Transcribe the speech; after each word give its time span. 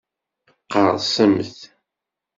Qerrsemt! 0.71 1.57